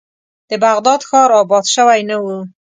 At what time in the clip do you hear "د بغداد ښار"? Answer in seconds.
0.49-1.29